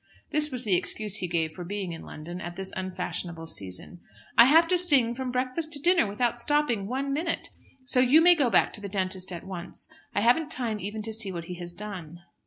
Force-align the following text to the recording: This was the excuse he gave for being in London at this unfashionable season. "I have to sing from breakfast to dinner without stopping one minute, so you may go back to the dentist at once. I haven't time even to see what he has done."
This 0.31 0.49
was 0.51 0.63
the 0.65 0.75
excuse 0.75 1.17
he 1.17 1.27
gave 1.27 1.51
for 1.51 1.63
being 1.63 1.91
in 1.91 2.01
London 2.01 2.41
at 2.41 2.55
this 2.55 2.73
unfashionable 2.75 3.45
season. 3.45 3.99
"I 4.35 4.45
have 4.45 4.67
to 4.69 4.77
sing 4.79 5.13
from 5.13 5.29
breakfast 5.31 5.73
to 5.73 5.79
dinner 5.79 6.07
without 6.07 6.39
stopping 6.39 6.87
one 6.87 7.13
minute, 7.13 7.51
so 7.85 7.99
you 7.99 8.19
may 8.19 8.33
go 8.33 8.49
back 8.49 8.73
to 8.73 8.81
the 8.81 8.89
dentist 8.89 9.31
at 9.31 9.45
once. 9.45 9.87
I 10.15 10.21
haven't 10.21 10.49
time 10.49 10.79
even 10.79 11.03
to 11.03 11.13
see 11.13 11.31
what 11.31 11.45
he 11.45 11.53
has 11.59 11.71
done." 11.71 12.21